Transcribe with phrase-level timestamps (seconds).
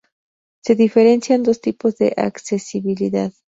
[0.63, 3.31] Se diferencian dos tipos de accesibilidad.